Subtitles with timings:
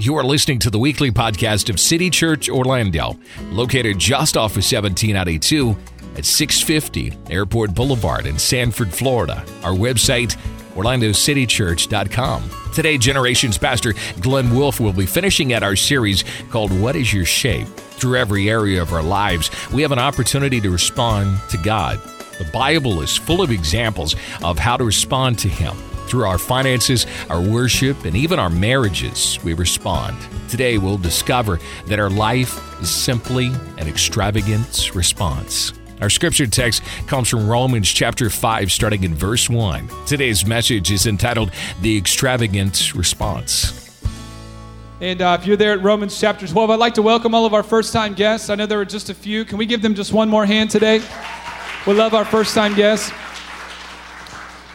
[0.00, 3.18] You are listening to the weekly podcast of City Church Orlando,
[3.50, 5.76] located just off of 1792
[6.16, 9.44] at 650 Airport Boulevard in Sanford, Florida.
[9.62, 10.38] Our website,
[10.74, 12.50] orlandocitychurch.com.
[12.74, 13.92] Today, Generations Pastor
[14.22, 17.66] Glenn Wolf will be finishing at our series called What is Your Shape?
[17.66, 22.00] Through every area of our lives, we have an opportunity to respond to God.
[22.38, 25.76] The Bible is full of examples of how to respond to Him.
[26.10, 30.16] Through our finances, our worship, and even our marriages, we respond.
[30.48, 35.72] Today, we'll discover that our life is simply an extravagant response.
[36.00, 39.88] Our scripture text comes from Romans chapter 5, starting in verse 1.
[40.04, 44.02] Today's message is entitled The Extravagant Response.
[45.00, 47.54] And uh, if you're there at Romans chapter 12, I'd like to welcome all of
[47.54, 48.50] our first time guests.
[48.50, 49.44] I know there were just a few.
[49.44, 51.00] Can we give them just one more hand today?
[51.86, 53.12] We love our first time guests.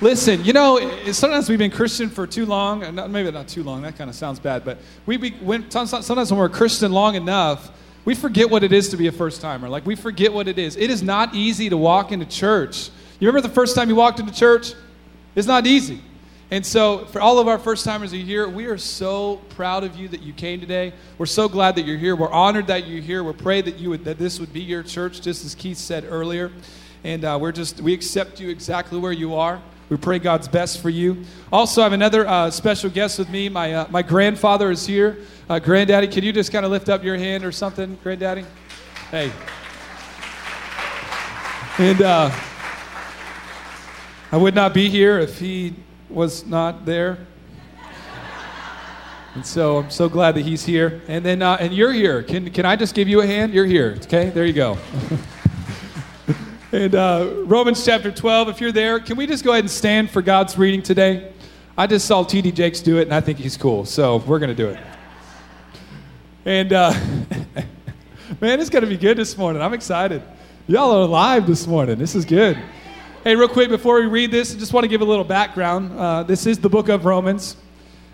[0.01, 0.77] Listen, you know,
[1.13, 2.81] sometimes we've been Christian for too long,
[3.11, 6.37] maybe not too long, that kind of sounds bad, but we, we when, sometimes when
[6.37, 7.71] we're Christian long enough,
[8.03, 9.69] we forget what it is to be a first timer.
[9.69, 10.75] Like, we forget what it is.
[10.75, 12.89] It is not easy to walk into church.
[13.19, 14.73] You remember the first time you walked into church?
[15.33, 16.01] It's not easy.
[16.51, 19.95] And so, for all of our first timers are here, we are so proud of
[19.95, 20.91] you that you came today.
[21.17, 22.17] We're so glad that you're here.
[22.17, 23.23] We're honored that you're here.
[23.23, 26.05] We pray that you would, that this would be your church, just as Keith said
[26.07, 26.51] earlier.
[27.05, 29.61] And uh, we're just we accept you exactly where you are.
[29.89, 31.23] We pray God's best for you.
[31.51, 33.49] Also, I have another uh, special guest with me.
[33.49, 35.19] My, uh, my grandfather is here.
[35.47, 38.45] Uh, Granddaddy, can you just kind of lift up your hand or something, Granddaddy?
[39.11, 39.31] Hey.
[41.77, 42.31] And uh,
[44.31, 45.75] I would not be here if he
[46.09, 47.19] was not there.
[49.35, 51.01] And so I'm so glad that he's here.
[51.07, 52.23] And then, uh, and you're here.
[52.23, 53.53] Can, can I just give you a hand?
[53.53, 53.99] You're here.
[54.03, 54.77] Okay, there you go.
[56.75, 60.11] And uh, Romans chapter 12, if you're there, can we just go ahead and stand
[60.11, 61.31] for God's reading today?
[61.77, 62.51] I just saw T.D.
[62.51, 64.79] Jakes do it, and I think he's cool, so we're going to do it.
[66.43, 66.91] And uh,
[68.41, 69.61] man, it's going to be good this morning.
[69.61, 70.21] I'm excited.
[70.67, 71.97] Y'all are alive this morning.
[71.97, 72.57] This is good.
[73.23, 75.97] Hey, real quick, before we read this, I just want to give a little background.
[75.97, 77.55] Uh, this is the book of Romans.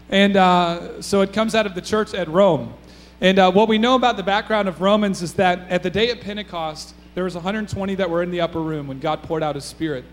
[0.10, 2.76] And uh, so it comes out of the church at Rome.
[3.22, 6.12] And uh, what we know about the background of Romans is that at the day
[6.12, 9.56] of Pentecost, there was 120 that were in the upper room when God poured out
[9.56, 10.06] his spirit.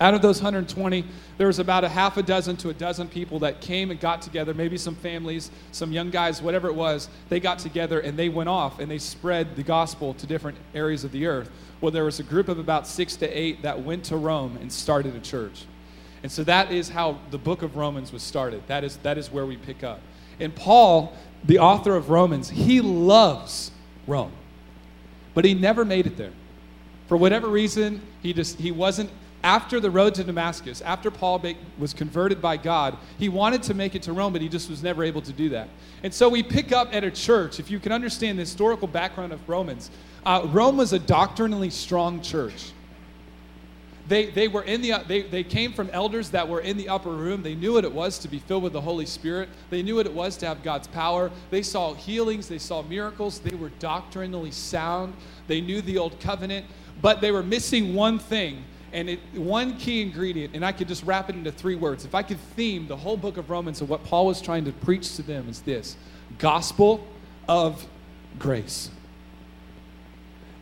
[0.00, 1.04] Out of those 120,
[1.38, 4.22] there was about a half a dozen to a dozen people that came and got
[4.22, 7.08] together, maybe some families, some young guys, whatever it was.
[7.28, 11.04] They got together and they went off and they spread the gospel to different areas
[11.04, 11.48] of the earth.
[11.80, 14.72] Well, there was a group of about six to eight that went to Rome and
[14.72, 15.64] started a church.
[16.24, 18.62] And so that is how the book of Romans was started.
[18.66, 20.00] That is, that is where we pick up.
[20.40, 21.12] And Paul,
[21.44, 23.70] the author of Romans, he loves
[24.06, 24.32] Rome.
[25.34, 26.32] But he never made it there.
[27.08, 29.10] For whatever reason, he just he wasn't
[29.44, 31.42] after the road to Damascus, after Paul
[31.78, 34.82] was converted by God, he wanted to make it to Rome, but he just was
[34.82, 35.68] never able to do that.
[36.02, 39.34] And so we pick up at a church, if you can understand the historical background
[39.34, 39.90] of Romans,
[40.24, 42.72] uh, Rome was a doctrinally strong church.
[44.06, 46.90] They, they were in the uh, they, they came from elders that were in the
[46.90, 47.42] upper room.
[47.42, 49.48] They knew what it was to be filled with the holy spirit.
[49.70, 51.30] They knew what it was to have god's power.
[51.50, 52.46] They saw healings.
[52.46, 53.38] They saw miracles.
[53.38, 55.14] They were doctrinally sound.
[55.46, 56.66] They knew the old covenant
[57.02, 61.04] but they were missing one thing and it, one key ingredient and i could just
[61.04, 62.04] wrap it into three words.
[62.04, 64.72] If i could theme the whole book of romans of what paul was trying to
[64.72, 65.96] preach to them is this
[66.38, 67.06] gospel
[67.48, 67.86] of
[68.38, 68.90] grace.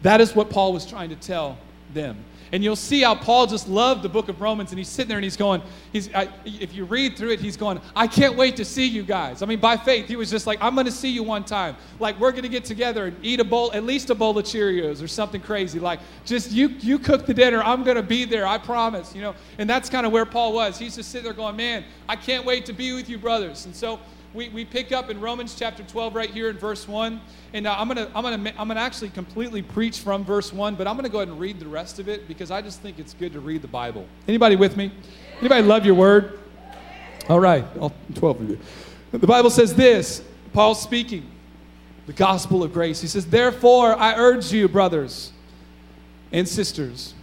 [0.03, 1.59] That is what paul was trying to tell
[1.95, 5.09] them and you'll see how Paul just loved the book of Romans, and he's sitting
[5.09, 8.37] there and he's going, he's, I, if you read through it, he's going, I can't
[8.37, 9.43] wait to see you guys.
[9.43, 11.77] I mean, by faith, he was just like, I'm going to see you one time.
[11.99, 14.45] Like, we're going to get together and eat a bowl, at least a bowl of
[14.45, 15.81] Cheerios or something crazy.
[15.81, 17.63] Like, just you, you cook the dinner.
[17.63, 18.47] I'm going to be there.
[18.47, 19.35] I promise, you know.
[19.57, 20.79] And that's kind of where Paul was.
[20.79, 23.65] He's just sitting there going, man, I can't wait to be with you, brothers.
[23.65, 23.99] And so
[24.35, 27.21] we, we pick up in Romans chapter 12 right here in verse 1.
[27.53, 30.87] And I'm going to I'm gonna, I'm gonna actually completely preach from verse 1, but
[30.87, 32.99] I'm going to go ahead and read the rest of it because I just think
[32.99, 34.07] it's good to read the Bible.
[34.27, 34.91] Anybody with me?
[35.41, 36.39] Anybody love your word?
[37.29, 38.59] All right, all 12 of you.
[39.13, 40.23] The Bible says this
[40.53, 41.31] Paul speaking,
[42.07, 43.01] the gospel of grace.
[43.01, 45.33] He says, Therefore, I urge you, brothers
[46.33, 47.15] and sisters,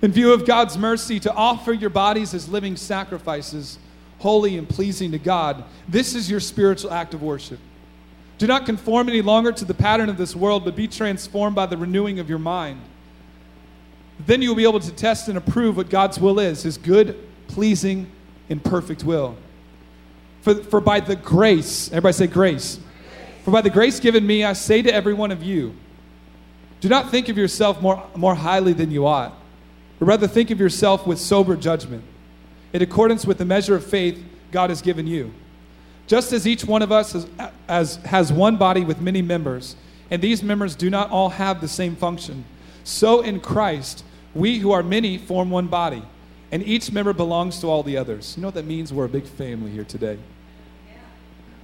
[0.00, 3.78] in view of God's mercy, to offer your bodies as living sacrifices
[4.18, 5.64] holy and pleasing to God.
[5.88, 7.60] This is your spiritual act of worship.
[8.36, 11.66] Do not conform any longer to the pattern of this world, but be transformed by
[11.66, 12.80] the renewing of your mind.
[14.26, 17.18] Then you will be able to test and approve what God's will is his good,
[17.48, 18.10] pleasing,
[18.48, 19.36] and perfect will.
[20.42, 22.76] For, for by the grace, everybody say grace.
[22.76, 22.86] grace.
[23.44, 25.74] For by the grace given me, I say to every one of you,
[26.80, 29.34] do not think of yourself more, more highly than you ought,
[29.98, 32.04] but rather think of yourself with sober judgment
[32.72, 34.22] in accordance with the measure of faith
[34.52, 35.32] God has given you.
[36.06, 37.26] Just as each one of us has,
[37.68, 39.76] as, has one body with many members,
[40.10, 42.44] and these members do not all have the same function,
[42.82, 44.04] so in Christ,
[44.34, 46.02] we who are many form one body,
[46.50, 48.34] and each member belongs to all the others.
[48.36, 48.92] You know what that means?
[48.92, 50.18] We're a big family here today.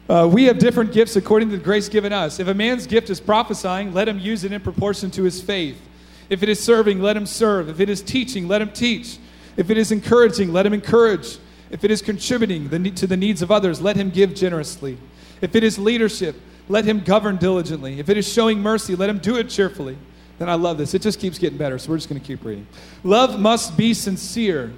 [0.06, 2.38] Uh, we have different gifts according to the grace given us.
[2.38, 5.80] If a man's gift is prophesying, let him use it in proportion to his faith.
[6.28, 7.70] If it is serving, let him serve.
[7.70, 9.16] If it is teaching, let him teach.
[9.56, 11.38] If it is encouraging, let him encourage.
[11.70, 14.98] If it is contributing to the needs of others, let him give generously.
[15.40, 16.36] If it is leadership,
[16.68, 17.98] let him govern diligently.
[17.98, 19.98] If it is showing mercy, let him do it cheerfully.
[20.38, 20.94] Then I love this.
[20.94, 22.66] It just keeps getting better, so we're just going to keep reading.
[23.02, 24.72] Love must be sincere.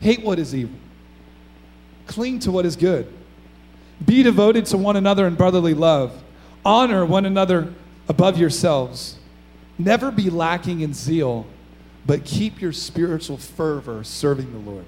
[0.00, 0.78] Hate what is evil.
[2.06, 3.12] Cling to what is good.
[4.04, 6.22] Be devoted to one another in brotherly love.
[6.64, 7.72] Honor one another
[8.08, 9.16] above yourselves.
[9.78, 11.46] Never be lacking in zeal,
[12.06, 14.84] but keep your spiritual fervor serving the Lord.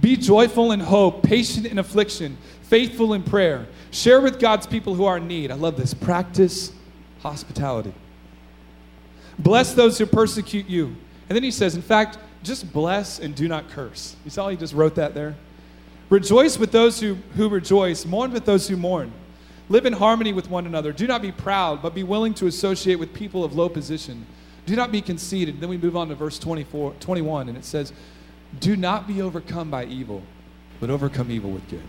[0.00, 3.66] Be joyful in hope, patient in affliction, faithful in prayer.
[3.92, 5.50] Share with God's people who are in need.
[5.50, 5.94] I love this.
[5.94, 6.72] Practice
[7.20, 7.94] hospitality.
[9.38, 10.96] Bless those who persecute you.
[11.28, 14.16] And then he says, in fact, just bless and do not curse.
[14.24, 15.36] You saw he just wrote that there?
[16.10, 19.12] Rejoice with those who, who rejoice, mourn with those who mourn.
[19.68, 20.92] Live in harmony with one another.
[20.92, 24.26] Do not be proud, but be willing to associate with people of low position.
[24.66, 25.60] Do not be conceited.
[25.60, 27.92] Then we move on to verse 24, 21, and it says,
[28.60, 30.22] Do not be overcome by evil,
[30.80, 31.82] but overcome evil with good.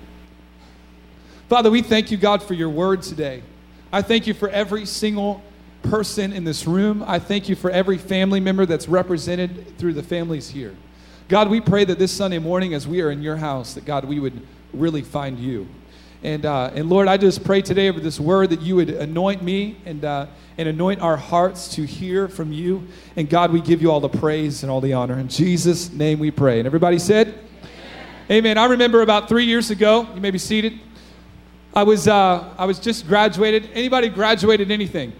[1.50, 3.44] Father, we thank you, God, for your word today.
[3.92, 5.44] I thank you for every single
[5.84, 7.04] person in this room.
[7.06, 10.76] I thank you for every family member that's represented through the families here.
[11.28, 14.06] God, we pray that this Sunday morning, as we are in your house, that God,
[14.06, 14.42] we would
[14.74, 15.68] really find you.
[16.24, 19.44] And, uh, and Lord, I just pray today over this word that you would anoint
[19.44, 20.28] me and, uh,
[20.58, 22.88] and anoint our hearts to hear from you.
[23.18, 25.20] And God, we give you all the praise and all the honor.
[25.20, 26.60] In Jesus' name we pray.
[26.60, 27.40] And everybody said, Amen.
[28.32, 28.58] Amen.
[28.58, 30.80] I remember about three years ago, you may be seated.
[31.76, 33.70] I was, uh, I was just graduated.
[33.74, 35.12] Anybody graduated anything?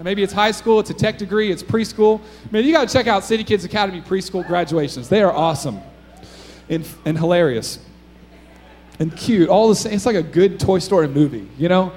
[0.00, 2.20] Maybe it's high school, it's a tech degree, it's preschool.
[2.52, 5.08] Man, you got to check out City Kids Academy preschool graduations.
[5.08, 5.80] They are awesome
[6.68, 7.80] and, and hilarious
[8.98, 9.48] and cute.
[9.48, 9.92] All the same.
[9.92, 11.92] It's like a good Toy Story movie, you know?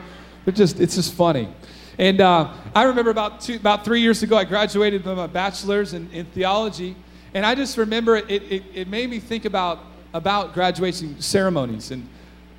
[0.45, 1.49] They're just, it's just funny.
[1.97, 5.93] And uh, I remember about, two, about three years ago, I graduated with my bachelor's
[5.93, 6.95] in, in theology.
[7.33, 9.79] And I just remember it, it, it made me think about,
[10.13, 11.91] about graduation ceremonies.
[11.91, 12.07] And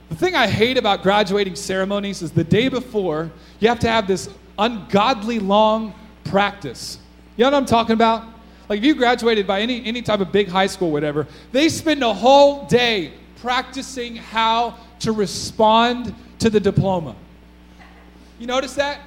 [0.08, 3.30] the thing I hate about graduating ceremonies is the day before,
[3.60, 4.28] you have to have this
[4.58, 5.94] ungodly long
[6.24, 6.98] practice.
[7.36, 8.24] You know what I'm talking about?
[8.68, 12.02] Like if you graduated by any, any type of big high school, whatever, they spend
[12.02, 17.16] a whole day practicing how to respond to the diploma.
[18.38, 19.00] You notice that?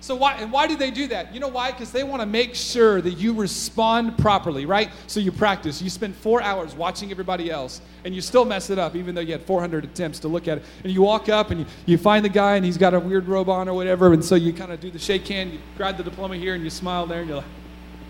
[0.00, 1.32] So why and why do they do that?
[1.32, 1.70] You know why?
[1.70, 4.90] Because they want to make sure that you respond properly, right?
[5.06, 5.80] So you practice.
[5.80, 9.20] You spend four hours watching everybody else, and you still mess it up, even though
[9.22, 10.64] you had 400 attempts to look at it.
[10.82, 13.28] And you walk up and you, you find the guy, and he's got a weird
[13.28, 15.96] robe on or whatever, and so you kind of do the shake hand, you grab
[15.96, 17.46] the diploma here, and you smile there, and you're like,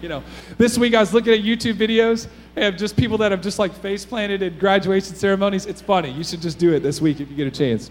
[0.03, 0.23] you know.
[0.59, 2.27] This week I was looking at YouTube videos
[2.57, 5.65] of just people that have just like face planted at graduation ceremonies.
[5.67, 6.11] It's funny.
[6.11, 7.91] You should just do it this week if you get a chance.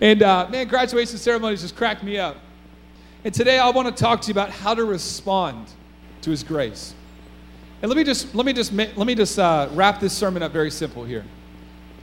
[0.00, 2.36] And uh, man, graduation ceremonies just crack me up.
[3.24, 5.66] And today I want to talk to you about how to respond
[6.22, 6.94] to His grace.
[7.82, 10.52] And let me just let me just let me just uh, wrap this sermon up
[10.52, 11.24] very simple here.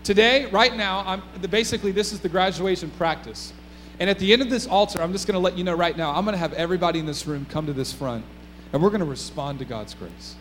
[0.03, 3.53] Today, right now, I'm basically this is the graduation practice.
[3.99, 5.95] And at the end of this altar, I'm just going to let you know right
[5.95, 8.25] now, I'm going to have everybody in this room come to this front,
[8.75, 10.35] and we're going to respond to God's grace.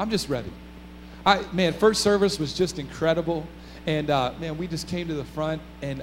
[0.00, 0.50] I'm just ready.
[1.24, 3.46] I man, first service was just incredible,
[3.86, 6.02] and uh, man, we just came to the front, and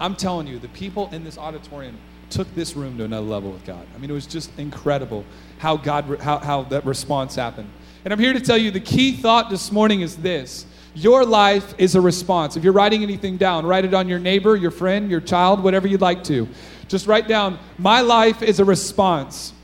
[0.00, 1.98] I'm telling you, the people in this auditorium
[2.30, 3.84] took this room to another level with God.
[3.92, 5.24] I mean, it was just incredible
[5.58, 7.68] how God, how, how that response happened.
[8.04, 10.64] And I'm here to tell you the key thought this morning is this.
[10.94, 12.56] Your life is a response.
[12.56, 15.88] If you're writing anything down, write it on your neighbor, your friend, your child, whatever
[15.88, 16.46] you'd like to.
[16.86, 19.54] Just write down, my life is a response.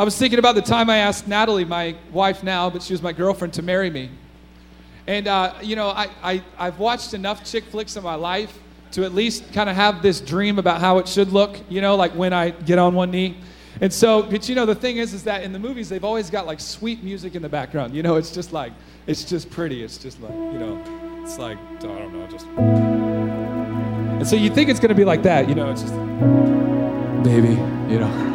[0.00, 3.02] I was thinking about the time I asked Natalie, my wife now, but she was
[3.02, 4.08] my girlfriend, to marry me.
[5.06, 8.58] And, uh, you know, I, I, I've watched enough chick flicks in my life
[8.92, 11.96] to at least kind of have this dream about how it should look, you know,
[11.96, 13.36] like when I get on one knee.
[13.82, 16.30] And so, but you know, the thing is, is that in the movies, they've always
[16.30, 17.94] got like sweet music in the background.
[17.94, 18.72] You know, it's just like,
[19.06, 19.84] it's just pretty.
[19.84, 20.82] It's just like, you know,
[21.22, 22.46] it's like, I don't know, just.
[22.56, 25.94] And so you think it's going to be like that, you know, it's just,
[27.22, 27.52] baby,
[27.92, 28.29] you know.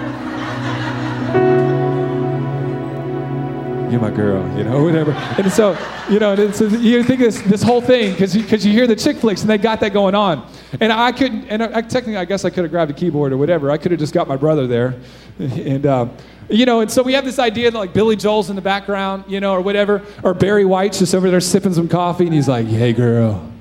[3.95, 5.11] You're my girl, you know, whatever.
[5.11, 5.77] And so,
[6.09, 9.17] you know, you think this, this whole thing, because you, cause you hear the chick
[9.17, 10.49] flicks and they got that going on.
[10.81, 13.37] And I couldn't, and I, technically, I guess I could have grabbed a keyboard or
[13.37, 13.71] whatever.
[13.71, 14.95] I could have just got my brother there.
[15.37, 16.07] And, uh,
[16.49, 19.25] you know, and so we have this idea that like Billy Joel's in the background,
[19.27, 22.47] you know, or whatever, or Barry White's just over there sipping some coffee and he's
[22.47, 23.51] like, hey, girl.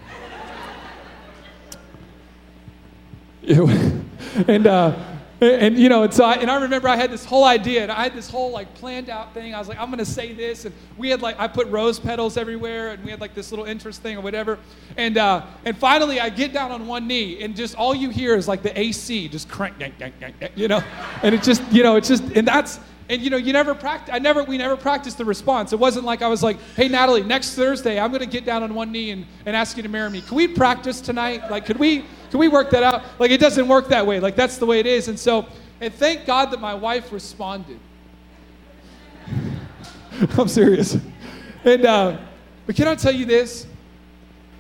[3.49, 5.14] and, uh,
[5.45, 7.93] and you know, and so I, and I remember I had this whole idea, and
[7.93, 9.55] I had this whole like planned out thing.
[9.55, 12.37] I was like, I'm gonna say this, and we had like I put rose petals
[12.37, 14.59] everywhere, and we had like this little interest thing or whatever.
[14.97, 18.37] And uh, and finally, I get down on one knee, and just all you hear
[18.37, 20.83] is like the AC just crank, yank, yank, yank, you know,
[21.23, 24.15] and it just you know it's just and that's and you know you never practice.
[24.15, 25.73] I never we never practiced the response.
[25.73, 28.75] It wasn't like I was like, hey Natalie, next Thursday I'm gonna get down on
[28.75, 30.23] one knee and, and ask you to marry me.
[30.23, 31.51] Can we practice tonight?
[31.51, 33.05] Like, could we can we work that out?
[33.21, 34.19] Like, it doesn't work that way.
[34.19, 35.07] Like, that's the way it is.
[35.07, 35.47] And so
[35.81, 37.79] and thank God that my wife responded.
[40.37, 40.99] I'm serious.
[41.63, 42.19] And, uh,
[42.67, 43.69] but can I tell you this?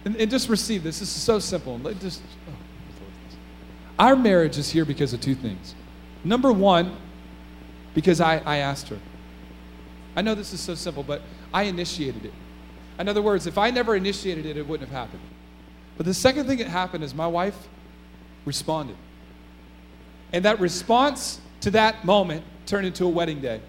[0.04, 1.00] And, and, just receive this.
[1.00, 1.76] This is so simple.
[1.95, 2.52] Just, oh,
[3.99, 5.75] our marriage is here because of two things.
[6.23, 6.97] Number one,
[7.93, 9.00] because I, I asked her.
[10.14, 12.35] I know this is so simple, but I initiated it.
[13.00, 15.23] In other words, if I never initiated it, it wouldn't have happened.
[15.97, 17.57] But the second thing that happened is my wife
[18.45, 18.97] responded.
[20.33, 23.61] And that response to that moment turned into a wedding day.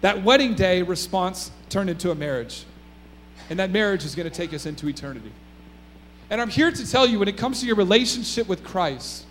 [0.00, 2.64] That wedding day response turned into a marriage.
[3.50, 5.32] And that marriage is going to take us into eternity.
[6.30, 9.26] And I'm here to tell you when it comes to your relationship with Christ,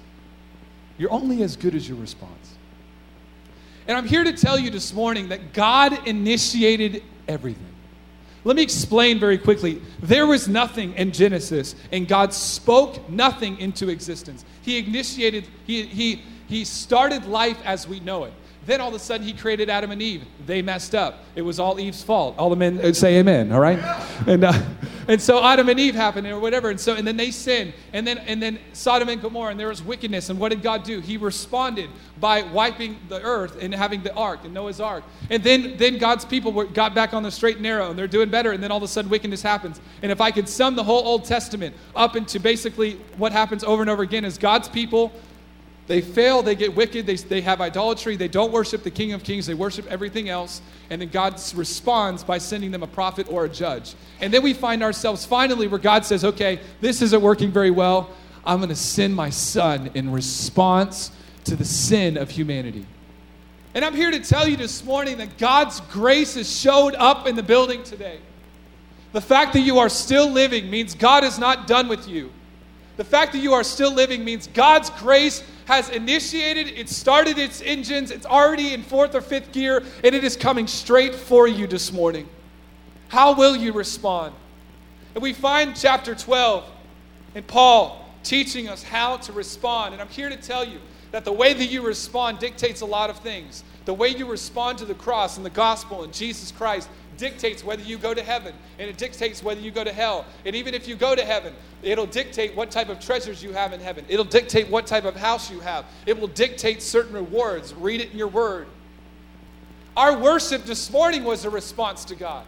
[0.98, 2.56] you're only as good as your response.
[3.88, 7.73] And I'm here to tell you this morning that God initiated everything.
[8.44, 9.82] Let me explain very quickly.
[10.02, 14.44] There was nothing in Genesis, and God spoke nothing into existence.
[14.62, 18.34] He initiated, he, he, he started life as we know it.
[18.66, 20.24] Then all of a sudden, he created Adam and Eve.
[20.46, 21.26] They messed up.
[21.36, 22.36] It was all Eve's fault.
[22.38, 23.80] All the men uh, say amen, all right?
[24.26, 24.54] And, uh,
[25.10, 26.70] and so Adam and Eve happened or whatever.
[26.70, 27.74] And so, and then they sinned.
[27.92, 30.30] And then, and then Sodom and Gomorrah, and there was wickedness.
[30.30, 31.02] And what did God do?
[31.02, 31.90] He responded
[32.22, 35.04] by wiping the earth and having the ark and Noah's ark.
[35.30, 38.08] And then, then God's people were, got back on the straight and narrow and they're
[38.08, 38.54] doing better.
[38.54, 39.82] And then all of a sudden, wickedness happens.
[40.02, 43.82] And if I could sum the whole Old Testament up into basically what happens over
[43.82, 45.12] and over again is God's people
[45.88, 49.24] they fail, they get wicked, they, they have idolatry, they don't worship the King of
[49.24, 53.46] Kings, they worship everything else, and then God responds by sending them a prophet or
[53.46, 53.96] a judge.
[54.22, 58.12] And then we find ourselves finally where God says, okay, this isn't working very well.
[58.46, 61.12] I'm going to send my son in response
[61.46, 62.86] to the sin of humanity.
[63.76, 67.36] And I'm here to tell you this morning that God's grace has showed up in
[67.36, 68.20] the building today.
[69.12, 72.32] The fact that you are still living means God is not done with you.
[72.98, 77.62] The fact that you are still living means God's grace has initiated, it started its
[77.62, 81.68] engines, it's already in fourth or fifth gear, and it is coming straight for you
[81.68, 82.28] this morning.
[83.08, 84.34] How will you respond?
[85.14, 86.70] And we find chapter 12
[87.36, 89.94] and Paul teaching us how to respond.
[89.94, 90.80] And I'm here to tell you
[91.12, 93.64] that the way that you respond dictates a lot of things.
[93.86, 97.82] The way you respond to the cross and the gospel and Jesus Christ dictates whether
[97.82, 100.26] you go to heaven and it dictates whether you go to hell.
[100.46, 103.74] And even if you go to heaven, it'll dictate what type of treasures you have
[103.74, 104.06] in heaven.
[104.08, 105.86] It'll dictate what type of house you have.
[106.06, 107.74] It will dictate certain rewards.
[107.74, 108.68] Read it in your word.
[109.96, 112.46] Our worship this morning was a response to God.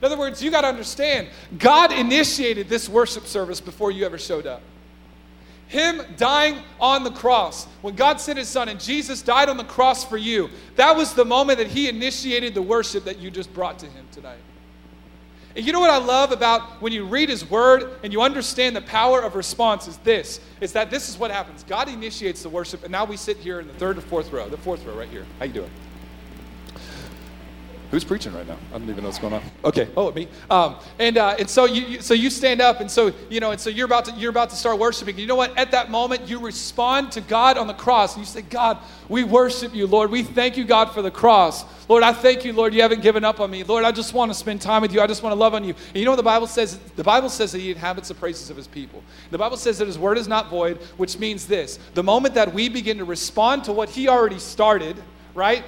[0.00, 1.28] In other words, you got to understand,
[1.58, 4.62] God initiated this worship service before you ever showed up.
[5.68, 9.64] Him dying on the cross, when God sent His Son and Jesus died on the
[9.64, 13.52] cross for you, that was the moment that He initiated the worship that you just
[13.52, 14.38] brought to Him tonight.
[15.54, 18.76] And you know what I love about when you read His Word and you understand
[18.76, 21.64] the power of response is this: is that this is what happens.
[21.64, 24.48] God initiates the worship, and now we sit here in the third or fourth row,
[24.48, 25.26] the fourth row right here.
[25.38, 25.70] How you doing?
[27.90, 28.58] Who's preaching right now?
[28.68, 29.42] I don't even know what's going on.
[29.64, 30.28] Okay, oh, me.
[30.50, 33.52] Um, and uh, and so you, you, so you stand up, and so you know,
[33.52, 35.18] and so you're about to you're about to start worshiping.
[35.18, 35.56] You know what?
[35.56, 38.76] At that moment, you respond to God on the cross, and you say, God,
[39.08, 40.10] we worship you, Lord.
[40.10, 41.64] We thank you, God, for the cross.
[41.88, 42.74] Lord, I thank you, Lord.
[42.74, 43.84] You haven't given up on me, Lord.
[43.84, 45.00] I just want to spend time with you.
[45.00, 45.72] I just want to love on you.
[45.88, 46.78] And you know what the Bible says?
[46.96, 49.02] The Bible says that He inhabits the praises of His people.
[49.30, 52.52] The Bible says that His word is not void, which means this: the moment that
[52.52, 55.02] we begin to respond to what He already started
[55.38, 55.64] right?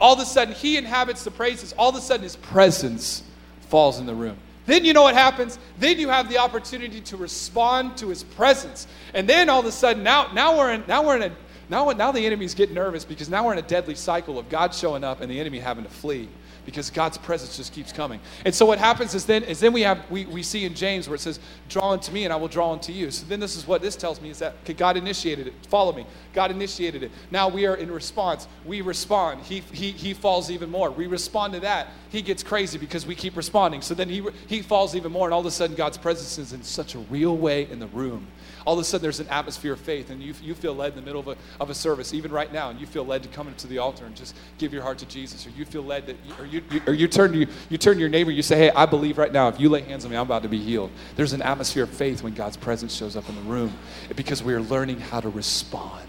[0.00, 1.72] All of a sudden he inhabits the praises.
[1.78, 3.22] All of a sudden his presence
[3.68, 4.36] falls in the room.
[4.66, 5.58] Then you know what happens?
[5.78, 8.86] Then you have the opportunity to respond to his presence.
[9.12, 11.32] And then all of a sudden, now, now we're in now we're in a
[11.68, 14.74] now, now the enemy's getting nervous because now we're in a deadly cycle of God
[14.74, 16.28] showing up and the enemy having to flee
[16.64, 18.20] because God's presence just keeps coming.
[18.44, 21.08] And so what happens is then is then we have we, we see in James
[21.08, 23.10] where it says, draw unto me and I will draw unto you.
[23.10, 25.54] So then this is what this tells me is that okay, God initiated it.
[25.68, 26.06] Follow me.
[26.32, 27.10] God initiated it.
[27.30, 28.48] Now we are in response.
[28.64, 29.42] We respond.
[29.42, 30.90] He he he falls even more.
[30.90, 31.88] We respond to that.
[32.10, 33.82] He gets crazy because we keep responding.
[33.82, 36.52] So then he he falls even more and all of a sudden God's presence is
[36.52, 38.26] in such a real way in the room
[38.64, 40.96] all of a sudden there's an atmosphere of faith and you, you feel led in
[40.96, 43.28] the middle of a, of a service, even right now, and you feel led to
[43.28, 46.06] come into the altar and just give your heart to Jesus, or you feel led
[46.06, 48.56] that, or you, you, or you turn, you, you turn to your neighbor, you say,
[48.56, 50.58] hey, I believe right now, if you lay hands on me, I'm about to be
[50.58, 50.90] healed.
[51.16, 53.72] There's an atmosphere of faith when God's presence shows up in the room
[54.16, 56.06] because we are learning how to respond.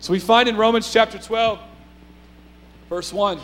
[0.00, 1.58] So we find in Romans chapter 12,
[2.88, 3.40] verse 1,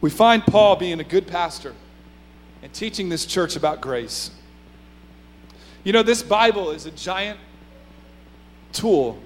[0.00, 1.74] we find Paul being a good pastor
[2.62, 4.30] and teaching this church about grace.
[5.84, 7.38] You know, this Bible is a giant
[8.72, 9.18] tool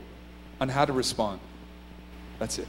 [0.61, 1.41] on how to respond.
[2.39, 2.69] That's it.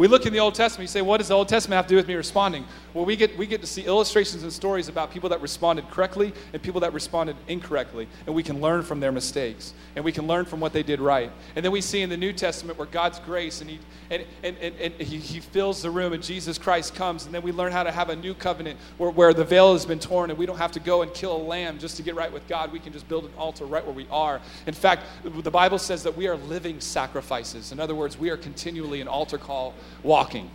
[0.00, 1.90] We look in the Old Testament, you say, what does the Old Testament have to
[1.90, 2.64] do with me responding?
[2.94, 6.32] Well, we get, we get to see illustrations and stories about people that responded correctly
[6.54, 10.26] and people that responded incorrectly, and we can learn from their mistakes, and we can
[10.26, 11.30] learn from what they did right.
[11.54, 13.78] And then we see in the New Testament where God's grace, and He,
[14.08, 17.42] and, and, and, and he, he fills the room, and Jesus Christ comes, and then
[17.42, 20.30] we learn how to have a new covenant where, where the veil has been torn,
[20.30, 22.48] and we don't have to go and kill a lamb just to get right with
[22.48, 22.72] God.
[22.72, 24.40] We can just build an altar right where we are.
[24.66, 27.70] In fact, the Bible says that we are living sacrifices.
[27.70, 30.50] In other words, we are continually an altar call walking,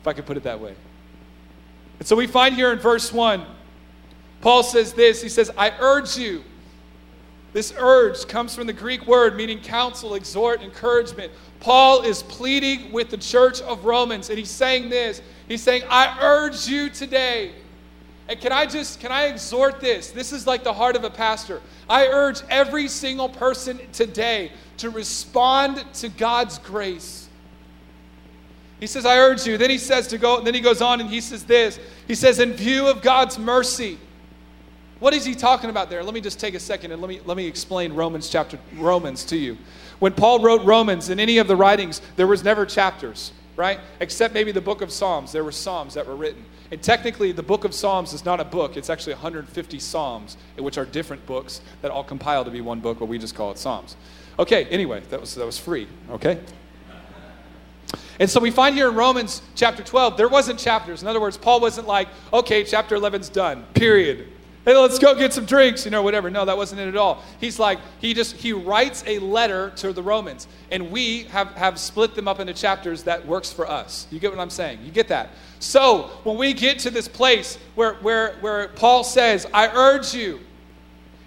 [0.00, 0.74] if I could put it that way.
[1.98, 3.44] And so we find here in verse 1,
[4.40, 6.44] Paul says this He says, I urge you.
[7.52, 11.32] This urge comes from the Greek word meaning counsel, exhort, encouragement.
[11.60, 15.22] Paul is pleading with the church of Romans, and he's saying this.
[15.48, 17.52] He's saying, I urge you today.
[18.28, 20.10] And can I just, can I exhort this?
[20.10, 21.62] This is like the heart of a pastor.
[21.88, 27.27] I urge every single person today to respond to God's grace.
[28.80, 29.58] He says, I urge you.
[29.58, 31.80] Then he says to go, then he goes on and he says this.
[32.06, 33.98] He says, in view of God's mercy.
[35.00, 36.02] What is he talking about there?
[36.02, 39.24] Let me just take a second and let me let me explain Romans chapter Romans
[39.26, 39.56] to you.
[40.00, 43.78] When Paul wrote Romans in any of the writings, there was never chapters, right?
[44.00, 45.30] Except maybe the book of Psalms.
[45.30, 46.44] There were Psalms that were written.
[46.70, 48.76] And technically, the book of Psalms is not a book.
[48.76, 52.98] It's actually 150 Psalms, which are different books that all compile to be one book,
[52.98, 53.96] but we just call it Psalms.
[54.38, 56.38] Okay, anyway, that was, that was free, okay?
[58.20, 61.02] And so we find here in Romans chapter 12, there wasn't chapters.
[61.02, 64.26] In other words, Paul wasn't like, okay, chapter 11's done, period.
[64.64, 66.28] Hey, let's go get some drinks, you know, whatever.
[66.28, 67.22] No, that wasn't it at all.
[67.40, 70.46] He's like, he just, he writes a letter to the Romans.
[70.70, 74.06] And we have, have split them up into chapters that works for us.
[74.10, 74.80] You get what I'm saying?
[74.84, 75.30] You get that?
[75.58, 80.40] So when we get to this place where, where, where Paul says, I urge you,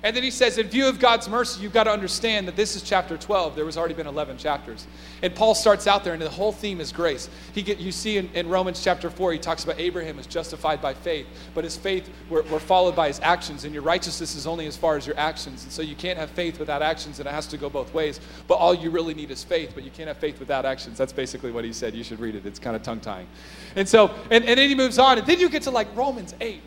[0.03, 2.75] and then he says, in view of God's mercy, you've got to understand that this
[2.75, 3.55] is chapter 12.
[3.55, 4.87] There was already been 11 chapters.
[5.21, 7.29] And Paul starts out there, and the whole theme is grace.
[7.53, 10.81] He get, you see in, in Romans chapter 4, he talks about Abraham is justified
[10.81, 14.47] by faith, but his faith were, were followed by his actions, and your righteousness is
[14.47, 15.63] only as far as your actions.
[15.63, 18.19] And so you can't have faith without actions, and it has to go both ways.
[18.47, 20.97] But all you really need is faith, but you can't have faith without actions.
[20.97, 21.93] That's basically what he said.
[21.93, 22.47] You should read it.
[22.47, 23.27] It's kind of tongue tying.
[23.75, 26.33] And so, and, and then he moves on, and then you get to like Romans
[26.41, 26.59] 8.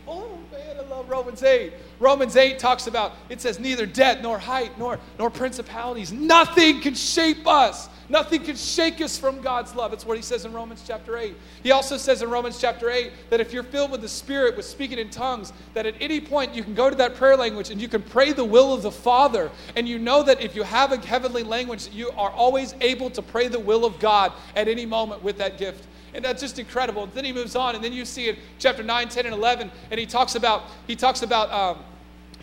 [1.05, 1.73] Love Romans 8.
[1.99, 6.95] Romans 8 talks about, it says, neither death nor height nor, nor principalities, nothing can
[6.95, 7.89] shape us.
[8.09, 9.93] Nothing can shake us from God's love.
[9.93, 11.35] It's what he says in Romans chapter 8.
[11.63, 14.65] He also says in Romans chapter 8 that if you're filled with the Spirit, with
[14.65, 17.81] speaking in tongues, that at any point you can go to that prayer language and
[17.81, 19.49] you can pray the will of the Father.
[19.75, 23.21] And you know that if you have a heavenly language, you are always able to
[23.21, 25.87] pray the will of God at any moment with that gift.
[26.15, 27.03] And that's just incredible.
[27.03, 29.69] And then he moves on, and then you see in chapter 9, 10, and 11,
[29.91, 31.83] and he talks about, he talks about, um,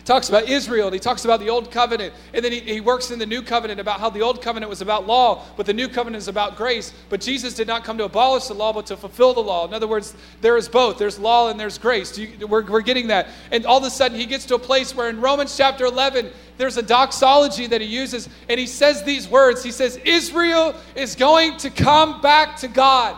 [0.05, 2.13] talks about Israel and he talks about the old covenant.
[2.33, 4.81] And then he, he works in the new covenant about how the old covenant was
[4.81, 6.93] about law, but the new covenant is about grace.
[7.09, 9.65] But Jesus did not come to abolish the law, but to fulfill the law.
[9.65, 12.17] In other words, there is both there's law and there's grace.
[12.17, 13.29] You, we're, we're getting that.
[13.51, 16.31] And all of a sudden, he gets to a place where in Romans chapter 11,
[16.57, 21.15] there's a doxology that he uses, and he says these words He says, Israel is
[21.15, 23.15] going to come back to God.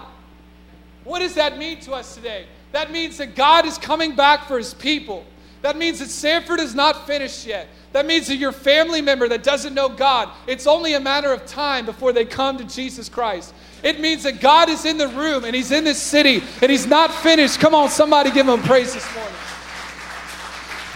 [1.06, 2.48] What does that mean to us today?
[2.74, 5.26] That means that God is coming back for his people.
[5.62, 7.70] That means that Sanford is not finished yet.
[7.94, 11.46] That means that your family member that doesn't know God, it's only a matter of
[11.46, 13.54] time before they come to Jesus Christ.
[13.82, 16.86] It means that God is in the room and He's in this city and He's
[16.86, 17.60] not finished.
[17.60, 19.34] Come on, somebody give Him praise this morning.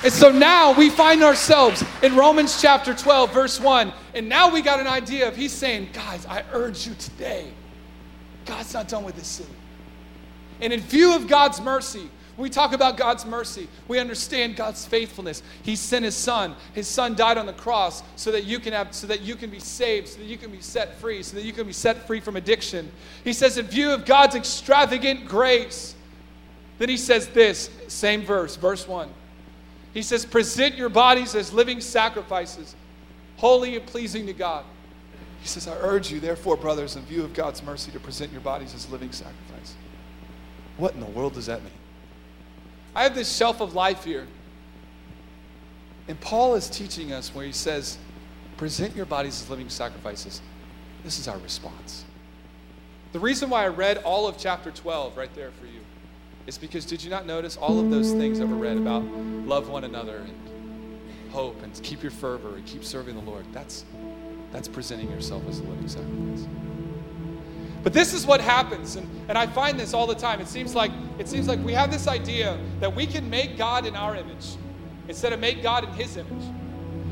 [0.04, 3.92] And so now we find ourselves in Romans chapter 12, verse 1.
[4.14, 7.52] And now we got an idea of He's saying, guys, I urge you today.
[8.46, 9.50] God's not done with this city.
[10.62, 14.86] And in view of God's mercy, when we talk about God's mercy, we understand God's
[14.86, 15.44] faithfulness.
[15.62, 16.56] He sent his son.
[16.74, 19.50] His son died on the cross so that you can have so that you can
[19.50, 22.08] be saved, so that you can be set free, so that you can be set
[22.08, 22.92] free from addiction.
[23.26, 25.96] He says in view of God's extravagant grace,
[26.78, 29.10] then he says this, same verse, verse 1.
[29.94, 32.74] He says, "Present your bodies as living sacrifices,
[33.36, 34.64] holy and pleasing to God."
[35.42, 38.42] He says, I urge you, therefore, brothers, in view of God's mercy, to present your
[38.42, 39.74] bodies as living sacrifice.
[40.80, 41.74] What in the world does that mean?
[42.96, 44.26] I have this shelf of life here.
[46.08, 47.98] And Paul is teaching us where he says,
[48.58, 50.42] present your bodies as living sacrifices.
[51.04, 52.06] This is our response.
[53.12, 55.82] The reason why I read all of chapter 12 right there for you
[56.48, 59.70] is because did you not notice all of those things that were read about love
[59.70, 63.46] one another and hope and keep your fervor and keep serving the Lord?
[63.52, 63.86] That's,
[64.52, 66.48] that's presenting yourself as a living sacrifice.
[67.84, 70.42] But this is what happens, and, and I find this all the time.
[70.42, 73.86] It seems like it seems like we have this idea that we can make God
[73.86, 74.56] in our image
[75.08, 76.44] instead of make God in his image.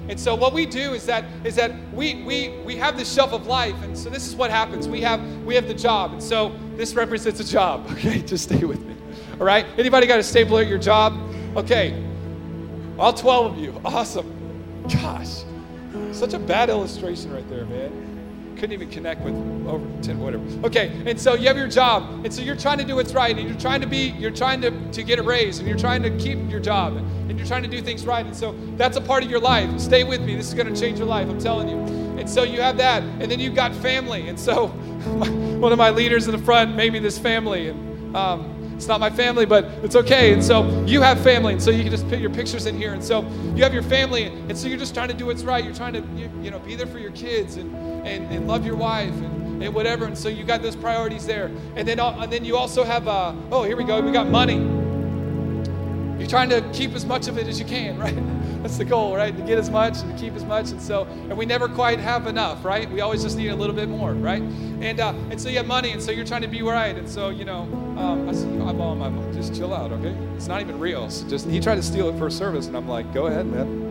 [0.10, 3.32] And so what we do is that is that we we we have this shelf
[3.32, 4.90] of life, and so this is what happens.
[4.90, 7.88] We have we have the job, and so this represents a job.
[7.92, 8.96] Okay, just stay with me.
[9.40, 9.66] All right.
[9.78, 11.14] Anybody got a stapler at your job?
[11.56, 12.04] Okay.
[13.00, 13.82] All 12 of you.
[13.86, 14.34] Awesome.
[14.84, 15.44] Gosh,
[16.12, 18.07] such a bad illustration right there, man
[18.58, 19.34] couldn't even connect with
[19.68, 20.44] over 10 whatever.
[20.66, 23.38] Okay and so you have your job and so you're trying to do what's right
[23.38, 26.02] and you're trying to be you're trying to, to get a raise and you're trying
[26.04, 29.02] to keep your job and you're trying to do things right and so that's a
[29.02, 29.80] part of your life.
[29.80, 31.78] Stay with me this is going to change your life i'm telling you.
[32.18, 34.68] And so you have that and then you've got family and so
[35.60, 39.00] one of my leaders in the front made me this family and um, it's not
[39.00, 40.34] my family, but it's okay.
[40.34, 42.94] And so you have family, and so you can just put your pictures in here.
[42.94, 43.24] And so
[43.56, 45.64] you have your family, and so you're just trying to do what's right.
[45.64, 48.66] You're trying to, you, you know, be there for your kids and, and, and love
[48.66, 50.06] your wife and, and whatever.
[50.06, 51.48] And so you got those priorities there.
[51.76, 54.00] And then, and then you also have, uh, oh, here we go.
[54.00, 54.87] We got money.
[56.18, 58.16] You're trying to keep as much of it as you can, right?
[58.64, 59.36] That's the goal, right?
[59.36, 60.72] To get as much and to keep as much.
[60.72, 62.90] And so, and we never quite have enough, right?
[62.90, 64.42] We always just need a little bit more, right?
[64.42, 66.96] And uh, and so you have money, and so you're trying to be right.
[66.96, 67.62] And so, you know,
[67.98, 69.34] um, I see you eyeballing my.
[69.34, 70.16] Just chill out, okay?
[70.36, 71.10] It's not even real.
[71.10, 73.46] So just he tried to steal it for a service, and I'm like, go ahead,
[73.46, 73.88] man.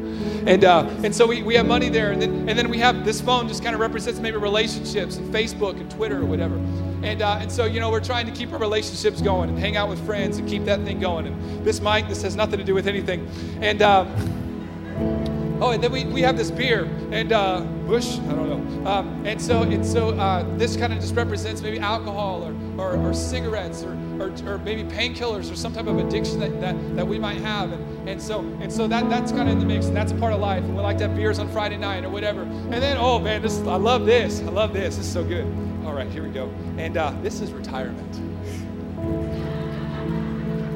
[0.47, 3.05] And uh, and so we, we have money there, and then and then we have
[3.05, 6.57] this phone just kind of represents maybe relationships and Facebook and Twitter or whatever.
[7.03, 9.77] And, uh, and so, you know, we're trying to keep our relationships going and hang
[9.77, 11.27] out with friends and keep that thing going.
[11.27, 13.29] And this mic, this has nothing to do with anything.
[13.61, 18.49] And, um, oh, and then we, we have this beer and uh, Busch, I don't
[18.49, 18.91] know.
[18.91, 22.97] Um, and so, and so uh, this kind of just represents maybe alcohol or, or,
[22.97, 27.07] or cigarettes or, or, or maybe painkillers or some type of addiction that, that, that
[27.07, 27.73] we might have.
[27.73, 30.17] And, and so, and so that, that's kind of in the mix and that's a
[30.17, 30.65] part of life.
[30.65, 32.43] And we like to have beers on Friday night or whatever.
[32.43, 34.41] And then, oh man, this, I love this.
[34.41, 34.97] I love this.
[34.97, 35.47] This is so good.
[35.87, 36.53] All right, here we go.
[36.79, 38.21] And uh, this is retirement.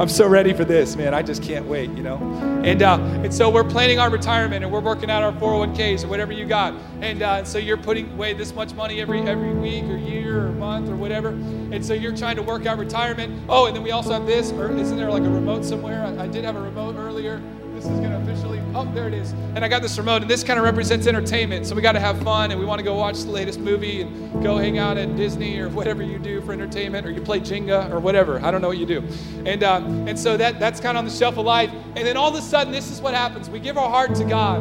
[0.01, 1.14] I'm so ready for this, man.
[1.14, 2.16] I just can't wait, you know.
[2.64, 6.09] And uh, and so we're planning our retirement, and we're working out our 401ks or
[6.09, 6.75] whatever you got.
[7.01, 10.53] And uh, so you're putting away this much money every every week or year or
[10.53, 11.31] month or whatever.
[11.31, 13.44] And so you're trying to work out retirement.
[13.49, 14.53] Oh, and then we also have this.
[14.53, 16.05] Or isn't there like a remote somewhere?
[16.05, 17.42] I, I did have a remote earlier.
[17.81, 19.33] This is going to officially, oh, there it is.
[19.55, 21.64] And I got this remote, and this kind of represents entertainment.
[21.64, 24.03] So we got to have fun, and we want to go watch the latest movie
[24.03, 27.40] and go hang out at Disney or whatever you do for entertainment, or you play
[27.40, 28.38] Jenga or whatever.
[28.45, 29.03] I don't know what you do.
[29.47, 31.71] And, uh, and so that, that's kind of on the shelf of life.
[31.97, 33.49] And then all of a sudden, this is what happens.
[33.49, 34.61] We give our heart to God.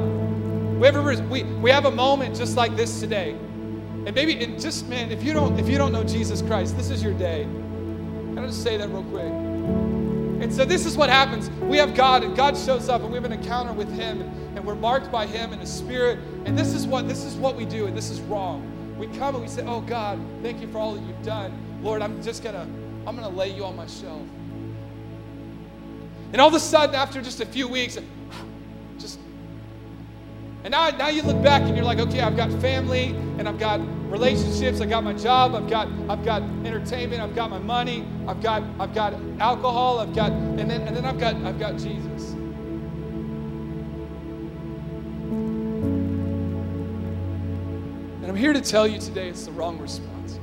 [0.79, 3.31] We have a, we, we have a moment just like this today.
[3.31, 6.89] And maybe, and just, man, if you don't, if you don't know Jesus Christ, this
[6.89, 7.43] is your day.
[7.43, 9.33] Can I just say that real quick?
[10.41, 11.49] And so this is what happens.
[11.61, 14.65] We have God, and God shows up, and we have an encounter with Him, and,
[14.65, 16.19] we're marked by Him and His Spirit.
[16.45, 18.61] And this is what this is what we do, and this is wrong.
[18.97, 22.01] We come and we say, "Oh God, thank you for all that you've done, Lord.
[22.01, 22.67] I'm just gonna,
[23.07, 24.21] I'm gonna lay you on my shelf."
[26.31, 27.97] And all of a sudden, after just a few weeks,
[30.63, 33.57] and now, now you look back and you're like, okay, I've got family and I've
[33.57, 38.05] got relationships, I've got my job, I've got I've got entertainment, I've got my money,
[38.27, 41.77] I've got I've got alcohol, I've got and then and then I've got I've got
[41.77, 42.33] Jesus.
[48.21, 50.39] And I'm here to tell you today it's the wrong response.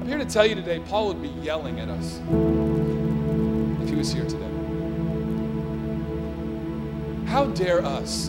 [0.00, 2.20] I'm here to tell you today Paul would be yelling at us
[3.82, 4.61] if he was here today.
[7.32, 8.28] How dare us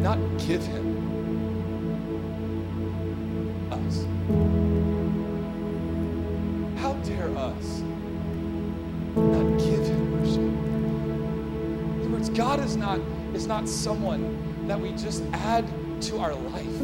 [0.00, 0.86] not give him
[3.70, 4.06] us?
[6.80, 7.82] How dare us
[9.16, 10.38] not give him worship?
[10.38, 13.00] In other words, God is not,
[13.34, 15.66] is not someone that we just add
[16.04, 16.78] to our life.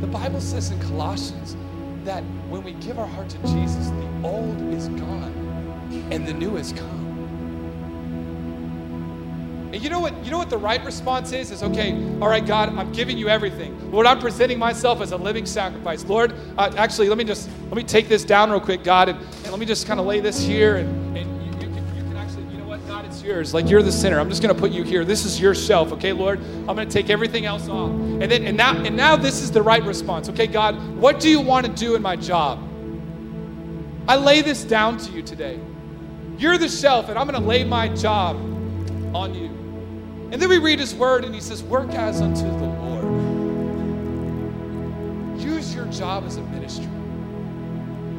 [0.00, 1.56] The Bible says in Colossians
[2.04, 5.34] that when we give our heart to Jesus, the old is gone
[6.10, 6.99] and the new has come.
[9.72, 10.24] And you know what?
[10.24, 11.52] You know what the right response is?
[11.52, 11.92] Is okay.
[12.20, 13.92] All right, God, I'm giving you everything.
[13.92, 16.04] Lord, I'm presenting myself as a living sacrifice.
[16.04, 19.18] Lord, uh, actually, let me just let me take this down real quick, God, and,
[19.18, 22.02] and let me just kind of lay this here, and, and you, you, can, you
[22.02, 23.54] can actually, you know what, God, it's yours.
[23.54, 24.18] Like you're the sinner.
[24.18, 25.04] I'm just going to put you here.
[25.04, 26.40] This is your shelf, okay, Lord.
[26.40, 29.52] I'm going to take everything else off, and then and now and now this is
[29.52, 30.28] the right response.
[30.28, 32.58] Okay, God, what do you want to do in my job?
[34.08, 35.60] I lay this down to you today.
[36.38, 38.36] You're the shelf, and I'm going to lay my job
[39.14, 39.48] on you.
[40.32, 42.90] And then we read his word and he says, Work as unto the Lord.
[45.40, 46.84] Use your job as a ministry?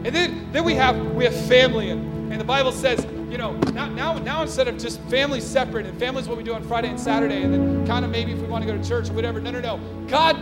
[0.04, 3.54] And then, then we have we have family, and, and the Bible says, you know,
[3.72, 6.90] now, now, now instead of just families separate, and families what we do on Friday
[6.90, 9.14] and Saturday, and then kind of maybe if we want to go to church or
[9.14, 9.40] whatever.
[9.40, 9.80] No, no, no.
[10.08, 10.38] God,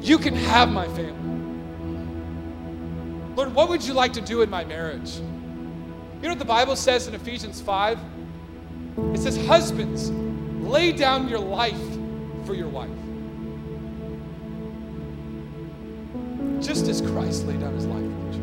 [0.00, 1.12] you can have my family.
[3.34, 5.16] Lord, what would you like to do in my marriage?
[5.16, 7.98] You know what the Bible says in Ephesians 5?
[8.96, 10.10] It says, Husbands,
[10.66, 11.80] lay down your life
[12.44, 12.90] for your wife.
[16.64, 18.40] Just as Christ laid down his life for the church.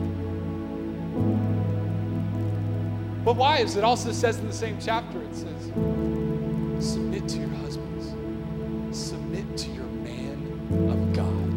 [3.24, 5.72] But wives, it also says in the same chapter, it says,
[6.80, 8.16] submit to your husbands,
[8.98, 10.44] submit to your man
[10.90, 11.52] of God.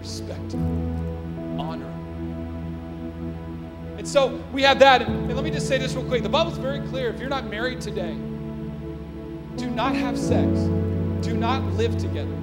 [0.00, 1.94] Respect him, honor him.
[3.98, 5.06] And so we have that.
[5.68, 6.22] Say this real quick.
[6.22, 7.10] The Bible's very clear.
[7.10, 8.14] If you're not married today,
[9.56, 10.48] do not have sex,
[11.20, 12.34] do not live together.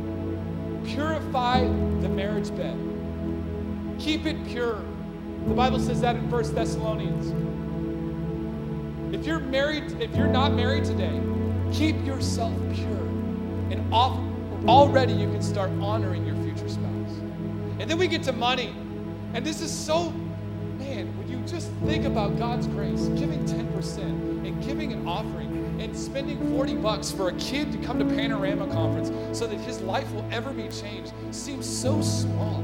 [0.86, 2.78] Purify the marriage bed,
[3.98, 4.80] keep it pure.
[5.48, 7.34] The Bible says that in 1 Thessalonians.
[9.12, 11.20] If you're married, if you're not married today,
[11.74, 13.08] keep yourself pure.
[13.72, 14.20] And off,
[14.68, 17.18] already you can start honoring your future spouse.
[17.80, 18.76] And then we get to money.
[19.34, 20.14] And this is so,
[21.30, 26.76] you just think about God's grace, giving 10% and giving an offering and spending 40
[26.76, 30.52] bucks for a kid to come to Panorama Conference so that his life will ever
[30.52, 32.64] be changed seems so small.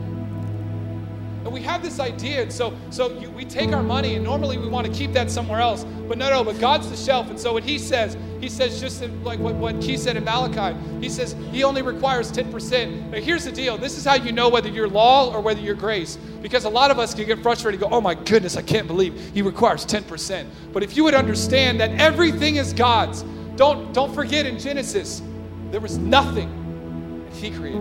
[1.43, 4.59] And we have this idea, and so so you, we take our money, and normally
[4.59, 5.83] we want to keep that somewhere else.
[6.07, 7.29] But no, no, but God's the shelf.
[7.31, 10.75] And so what He says, He says just like what, what He said in Malachi,
[10.99, 13.11] He says He only requires 10%.
[13.11, 15.75] But here's the deal this is how you know whether you're law or whether you're
[15.75, 16.17] grace.
[16.41, 18.87] Because a lot of us can get frustrated and go, oh my goodness, I can't
[18.87, 20.47] believe He requires 10%.
[20.73, 23.21] But if you would understand that everything is God's,
[23.55, 25.21] don't, don't forget in Genesis,
[25.69, 27.79] there was nothing that He created.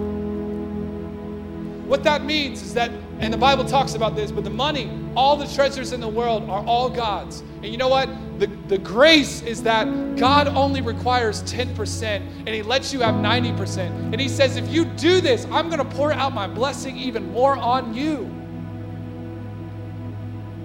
[1.86, 5.36] What that means is that, and the Bible talks about this, but the money, all
[5.36, 7.42] the treasures in the world are all God's.
[7.56, 8.08] And you know what?
[8.38, 13.78] The, the grace is that God only requires 10% and He lets you have 90%.
[13.78, 17.30] And He says, if you do this, I'm going to pour out my blessing even
[17.30, 18.34] more on you.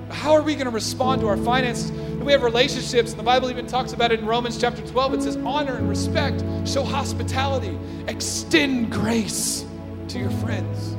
[0.09, 1.91] How are we going to respond to our finances?
[1.91, 5.13] We have relationships, and the Bible even talks about it in Romans chapter 12.
[5.15, 9.65] It says, honor and respect, show hospitality, extend grace
[10.07, 10.95] to your friends.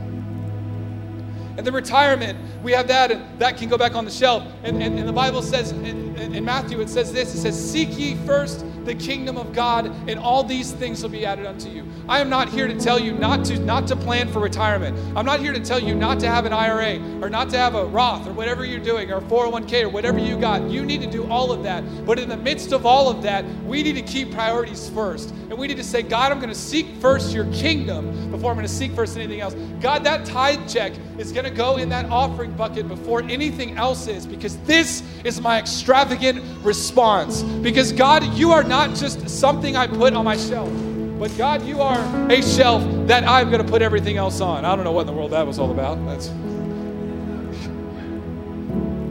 [1.56, 4.44] And the retirement, we have that, and that can go back on the shelf.
[4.62, 7.96] And, and, and the Bible says in, in, Matthew, it says this it says, Seek
[7.98, 11.86] ye first the kingdom of God, and all these things will be added unto you.
[12.08, 14.96] I am not here to tell you not to not to plan for retirement.
[15.16, 17.74] I'm not here to tell you not to have an IRA or not to have
[17.74, 20.70] a Roth or whatever you're doing or 401k or whatever you got.
[20.70, 21.84] You need to do all of that.
[22.06, 25.30] But in the midst of all of that, we need to keep priorities first.
[25.30, 28.56] And we need to say, God, I'm going to seek first your kingdom before I'm
[28.56, 29.54] going to seek first anything else.
[29.80, 34.06] God, that tithe check is going to go in that offering bucket before anything else
[34.06, 37.42] is because this is my extravagant response.
[37.42, 40.70] Because God, you are not just something I put on my shelf.
[41.18, 41.98] But God, you are
[42.30, 44.64] a shelf that I'm going to put everything else on.
[44.64, 46.04] I don't know what in the world that was all about.
[46.06, 46.26] That's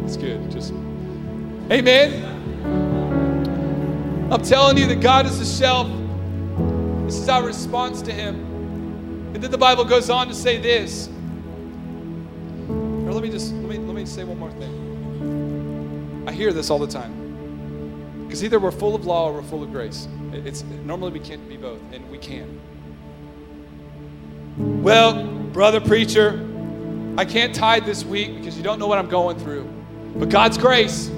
[0.06, 0.52] it's good.
[0.52, 0.72] Just
[1.72, 2.24] Amen.
[4.32, 5.88] I'm telling you that God is a shelf.
[7.06, 8.36] This is our response to him.
[9.34, 11.10] And then the Bible goes on to say this.
[12.70, 16.24] Or let me just let me let me say one more thing.
[16.28, 17.25] I hear this all the time.
[18.26, 20.08] Because either we're full of law or we're full of grace.
[20.34, 22.60] It's normally we can't be both, and we can.
[24.58, 26.40] Well, brother preacher,
[27.18, 29.72] I can't tithe this week because you don't know what I'm going through.
[30.16, 31.10] But God's grace.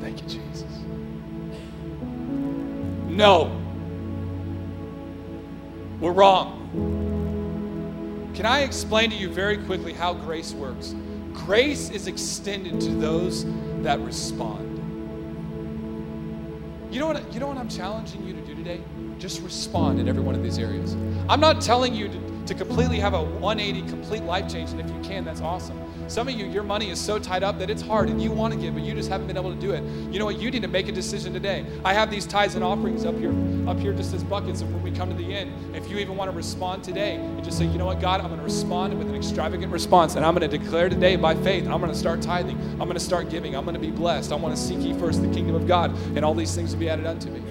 [0.00, 0.64] Thank you, Jesus.
[3.08, 3.60] No.
[6.00, 6.52] We're wrong.
[8.34, 10.94] Can I explain to you very quickly how grace works?
[11.32, 13.44] Grace is extended to those
[13.82, 14.76] that respond.
[16.90, 18.80] You know what, you know what I'm challenging you to do today?
[19.18, 20.94] Just respond in every one of these areas.
[21.28, 24.88] I'm not telling you to, to completely have a 180 complete life change, and if
[24.88, 25.78] you can, that's awesome.
[26.08, 28.54] Some of you, your money is so tied up that it's hard and you want
[28.54, 29.82] to give, but you just haven't been able to do it.
[30.12, 30.40] You know what?
[30.40, 31.66] You need to make a decision today.
[31.84, 33.34] I have these tithes and offerings up here,
[33.68, 34.60] up here just as buckets.
[34.60, 37.42] And when we come to the end, if you even want to respond today and
[37.44, 40.24] just say, you know what, God, I'm going to respond with an extravagant response, and
[40.24, 43.00] I'm going to declare today by faith, I'm going to start tithing, I'm going to
[43.00, 44.30] start giving, I'm going to be blessed.
[44.30, 46.80] I want to seek ye first the kingdom of God, and all these things will
[46.80, 47.42] be added unto me.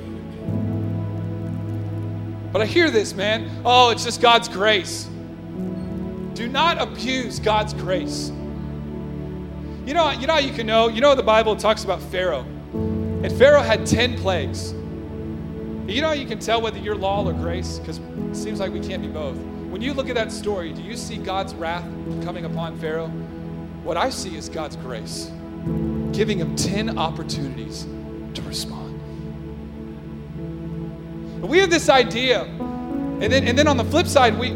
[2.53, 3.49] But I hear this, man.
[3.65, 5.09] Oh, it's just God's grace.
[6.35, 8.31] Do not abuse God's grace.
[9.85, 10.87] You know, you know how you can know?
[10.87, 12.45] You know the Bible talks about Pharaoh.
[12.73, 14.71] And Pharaoh had 10 plagues.
[14.71, 17.77] You know how you can tell whether you're law or grace?
[17.77, 19.37] Because it seems like we can't be both.
[19.37, 21.83] When you look at that story, do you see God's wrath
[22.23, 23.09] coming upon Pharaoh?
[23.83, 25.31] What I see is God's grace,
[26.11, 27.85] giving him 10 opportunities
[28.33, 28.99] to respond.
[31.43, 34.49] We have this idea, and then, and then on the flip side, we,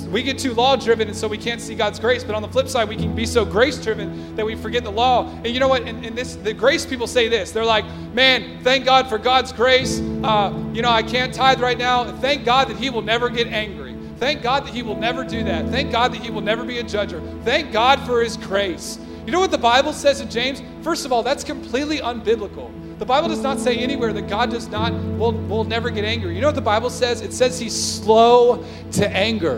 [0.00, 2.24] we get too law driven and so we can't see God's grace.
[2.24, 4.90] But on the flip side, we can be so grace driven that we forget the
[4.90, 5.28] law.
[5.28, 5.82] And you know what?
[5.82, 7.52] And, this, the grace people say this.
[7.52, 10.00] They're like, man, thank God for God's grace.
[10.00, 12.16] Uh, you know, I can't tithe right now.
[12.18, 13.96] Thank God that He will never get angry.
[14.16, 15.68] Thank God that He will never do that.
[15.68, 17.20] Thank God that He will never be a judger.
[17.44, 18.98] Thank God for His grace.
[19.26, 20.62] You know what the Bible says in James?
[20.82, 22.70] First of all, that's completely unbiblical.
[22.98, 26.34] The Bible does not say anywhere that God does not, will, will never get angry.
[26.34, 27.20] You know what the Bible says?
[27.20, 29.56] It says he's slow to anger.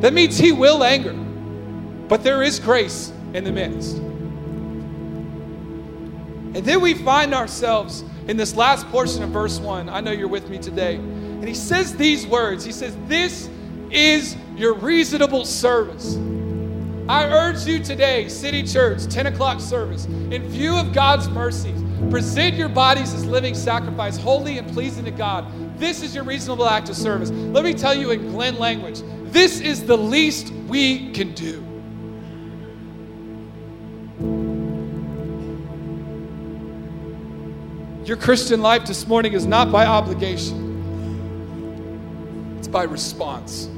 [0.00, 1.12] That means he will anger,
[2.08, 3.98] but there is grace in the midst.
[6.54, 9.88] And then we find ourselves in this last portion of verse 1.
[9.88, 10.96] I know you're with me today.
[10.96, 13.48] And he says these words He says, This
[13.90, 16.16] is your reasonable service.
[17.12, 22.54] I urge you today, City Church, 10 o'clock service, in view of God's mercies, present
[22.54, 25.46] your bodies as living sacrifice, holy and pleasing to God.
[25.78, 27.28] This is your reasonable act of service.
[27.30, 31.62] Let me tell you in Glenn language this is the least we can do.
[38.06, 40.56] Your Christian life this morning is not by obligation,
[42.58, 43.68] it's by response.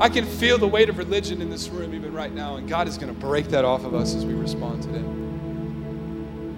[0.00, 2.86] I can feel the weight of religion in this room even right now, and God
[2.86, 5.04] is going to break that off of us as we respond today.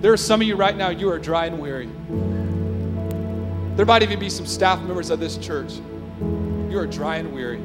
[0.00, 1.88] There are some of you right now, you are dry and weary.
[3.76, 5.74] There might even be some staff members of this church
[6.70, 7.60] you are dry and weary.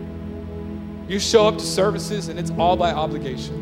[1.08, 3.60] You show up to services and it's all by obligation.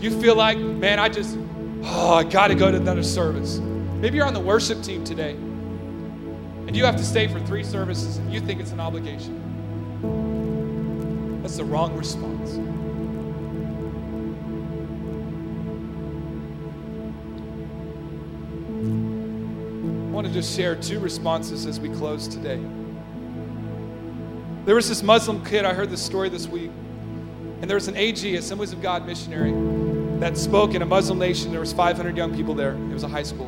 [0.00, 1.38] You feel like, man, I just,
[1.82, 3.58] oh, I got to go to another service.
[3.58, 8.18] Maybe you're on the worship team today and you have to stay for three services
[8.18, 9.42] and you think it's an obligation.
[11.46, 12.54] That's the wrong response.
[20.08, 22.60] I want to just share two responses as we close today.
[24.64, 26.72] There was this Muslim kid, I heard this story this week,
[27.60, 29.52] and there was an AG, Assemblies of God missionary,
[30.18, 31.52] that spoke in a Muslim nation.
[31.52, 32.72] There was 500 young people there.
[32.72, 33.46] It was a high school.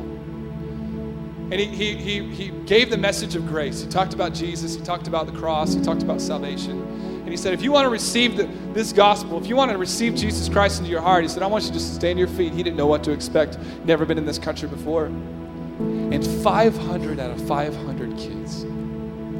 [1.51, 3.81] And he, he, he, he gave the message of grace.
[3.81, 4.75] He talked about Jesus.
[4.75, 5.73] He talked about the cross.
[5.73, 6.98] He talked about salvation.
[7.29, 9.77] And he said, if you want to receive the, this gospel, if you want to
[9.77, 12.53] receive Jesus Christ into your heart, he said, I want you to stand your feet.
[12.53, 13.59] He didn't know what to expect.
[13.85, 15.05] Never been in this country before.
[15.05, 18.65] And 500 out of 500 kids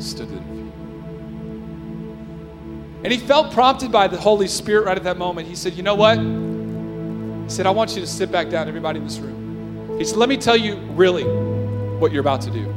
[0.08, 0.38] stood there.
[3.04, 5.47] And he felt prompted by the Holy Spirit right at that moment.
[5.47, 6.19] He said, You know what?
[6.19, 9.97] He said, I want you to sit back down, everybody in this room.
[9.97, 12.71] He said, Let me tell you really what you're about to do.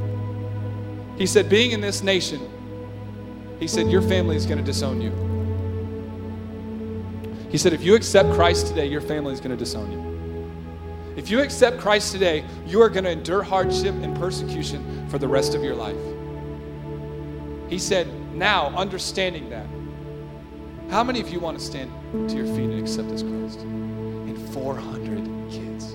[1.18, 2.48] He said, Being in this nation,
[3.62, 5.12] he said, Your family is going to disown you.
[7.48, 11.14] He said, If you accept Christ today, your family is going to disown you.
[11.16, 15.28] If you accept Christ today, you are going to endure hardship and persecution for the
[15.28, 15.96] rest of your life.
[17.70, 19.66] He said, Now, understanding that,
[20.90, 21.92] how many of you want to stand
[22.30, 23.60] to your feet and accept this Christ?
[23.60, 25.94] And 400 kids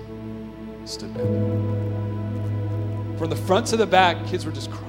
[0.90, 1.26] stood back.
[3.18, 4.87] From the front to the back, kids were just crying.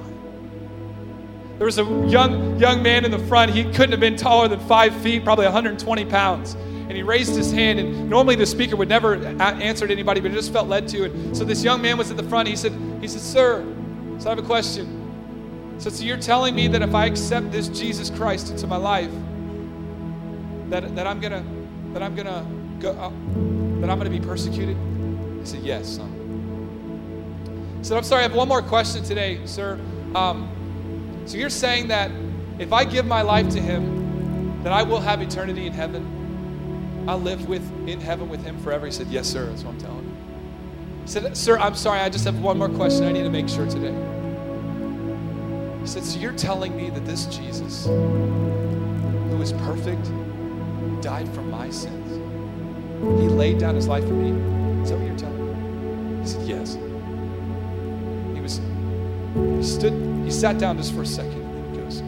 [1.60, 3.52] There was a young, young man in the front.
[3.52, 6.54] He couldn't have been taller than five feet, probably 120 pounds.
[6.54, 10.32] And he raised his hand, and normally the speaker would never answer to anybody, but
[10.32, 11.04] it just felt led to.
[11.04, 12.48] And so this young man was at the front.
[12.48, 13.76] He said, he said, Sir,
[14.19, 15.76] so I have a question.
[15.80, 19.12] So, so you're telling me that if I accept this Jesus Christ into my life,
[20.69, 21.43] that, that I'm gonna
[21.93, 22.45] that I'm gonna
[22.80, 23.10] go uh,
[23.82, 24.78] that I'm gonna be persecuted?
[25.41, 27.76] He said, Yes, son.
[27.80, 29.80] He said, I'm sorry, I have one more question today, sir.
[30.15, 30.50] Um,
[31.30, 32.10] so you're saying that
[32.58, 37.06] if I give my life to him, that I will have eternity in heaven?
[37.08, 38.88] I'll live with in heaven with him forever.
[38.88, 40.18] He said, Yes, sir, that's what I'm telling him.
[41.04, 43.48] He said, Sir, I'm sorry, I just have one more question I need to make
[43.48, 43.94] sure today.
[45.82, 50.12] He said, So you're telling me that this Jesus, who is perfect,
[51.04, 52.17] died for my sins.
[53.21, 54.32] He laid down his life for me.
[54.82, 56.21] Is that what you're telling me?
[56.23, 56.73] He said, Yes.
[58.34, 58.60] He was,
[59.58, 62.04] he stood, he sat down just for a second and he goes,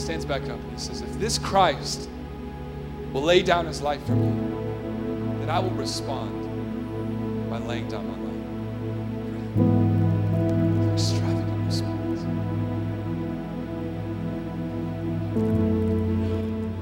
[0.00, 2.08] stands back up and he says, If this Christ
[3.12, 4.30] will lay down his life for me,
[5.40, 8.16] then I will respond by laying down my
[10.86, 10.92] life.
[10.94, 12.20] Extravagant response.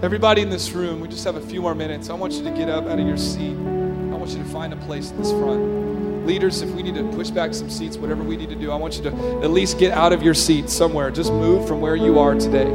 [0.05, 2.11] Everybody in this room, we just have a few more minutes.
[2.11, 3.57] I want you to get up out of your seat.
[3.57, 5.91] I want you to find a place in this front.
[6.25, 8.77] Leaders, if we need to push back some seats, whatever we need to do, I
[8.77, 9.11] want you to
[9.43, 11.11] at least get out of your seat somewhere.
[11.11, 12.70] Just move from where you are today.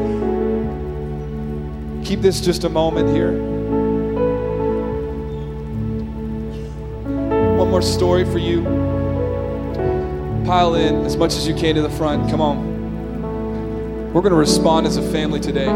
[2.04, 3.32] Keep this just a moment here.
[7.58, 8.64] One more story for you.
[10.46, 12.30] Pile in as much as you can to the front.
[12.30, 14.14] Come on.
[14.14, 15.68] We're going to respond as a family today.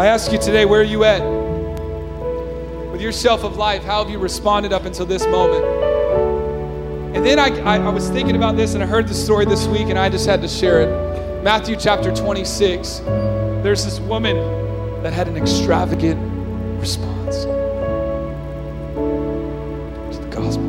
[0.00, 1.20] I ask you today, where are you at?
[2.90, 5.62] With your shelf of life, how have you responded up until this moment?
[7.14, 9.66] And then I, I, I, was thinking about this and I heard the story this
[9.66, 11.42] week and I just had to share it.
[11.44, 13.00] Matthew chapter 26.
[13.62, 14.36] There's this woman
[15.02, 16.18] that had an extravagant
[16.80, 17.50] response to
[20.18, 20.64] the gospel.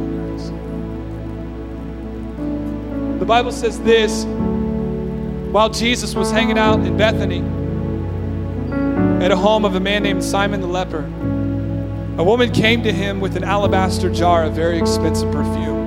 [3.17, 4.25] The Bible says this
[5.53, 7.60] while Jesus was hanging out in Bethany
[9.21, 11.03] at a home of a man named Simon the leper.
[12.17, 15.81] A woman came to him with an alabaster jar of very expensive perfume.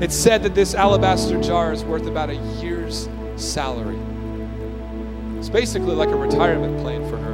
[0.00, 3.98] It's said that this alabaster jar is worth about a year's salary.
[5.38, 7.32] It's basically like a retirement plan for her.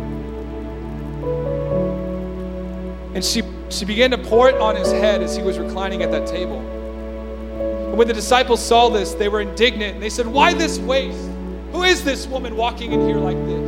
[3.15, 6.11] And she, she began to pour it on his head as he was reclining at
[6.11, 6.61] that table.
[7.89, 11.29] And when the disciples saw this, they were indignant and they said, Why this waste?
[11.73, 13.66] Who is this woman walking in here like this?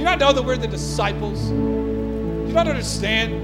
[0.00, 1.50] You not know that we're the disciples?
[1.50, 3.34] You don't understand?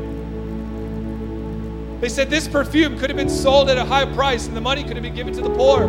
[2.01, 4.83] They said this perfume could have been sold at a high price and the money
[4.83, 5.83] could have been given to the poor.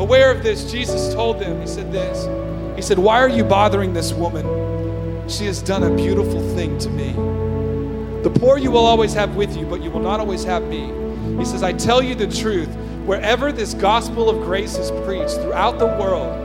[0.00, 2.26] Aware of this, Jesus told them, He said this.
[2.74, 5.28] He said, Why are you bothering this woman?
[5.28, 7.12] She has done a beautiful thing to me.
[8.24, 10.92] The poor you will always have with you, but you will not always have me.
[11.38, 12.74] He says, I tell you the truth.
[13.06, 16.41] Wherever this gospel of grace is preached throughout the world,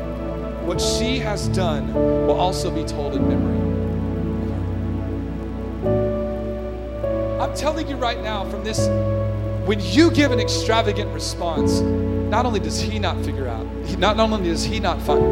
[0.68, 3.58] what she has done will also be told in memory.
[7.42, 8.88] I'm telling you right now from this,
[9.66, 13.66] when you give an extravagant response, not only does he not figure out,
[13.98, 15.24] not, not only does he not find,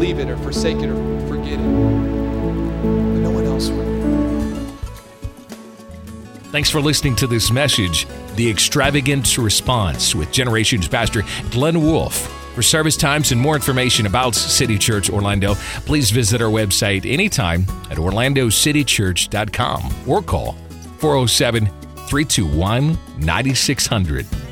[0.00, 3.96] it or forsake it or forget it, but no one else will.
[6.52, 8.06] Thanks for listening to this message,
[8.36, 12.35] The Extravagant Response, with Generations Pastor Glenn Wolf.
[12.56, 17.66] For service times and more information about City Church Orlando, please visit our website anytime
[17.90, 20.52] at orlandocitychurch.com or call
[20.96, 24.45] 407 321 9600.